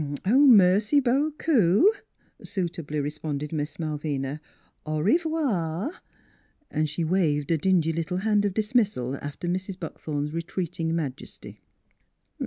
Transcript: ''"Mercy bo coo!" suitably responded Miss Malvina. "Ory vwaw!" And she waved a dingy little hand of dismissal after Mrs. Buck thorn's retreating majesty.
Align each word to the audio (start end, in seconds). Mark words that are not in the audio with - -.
''"Mercy 0.25 0.99
bo 0.99 1.31
coo!" 1.37 1.93
suitably 2.43 2.99
responded 2.99 3.53
Miss 3.53 3.77
Malvina. 3.77 4.41
"Ory 4.83 5.15
vwaw!" 5.19 5.91
And 6.71 6.89
she 6.89 7.03
waved 7.03 7.51
a 7.51 7.57
dingy 7.59 7.93
little 7.93 8.17
hand 8.17 8.43
of 8.43 8.55
dismissal 8.55 9.15
after 9.17 9.47
Mrs. 9.47 9.79
Buck 9.79 9.99
thorn's 9.99 10.33
retreating 10.33 10.95
majesty. 10.95 11.61